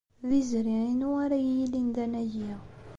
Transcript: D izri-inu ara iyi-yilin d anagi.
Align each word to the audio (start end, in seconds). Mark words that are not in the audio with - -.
D 0.27 0.29
izri-inu 0.39 1.09
ara 1.23 1.35
iyi-yilin 1.39 1.87
d 1.95 1.97
anagi. 2.03 2.51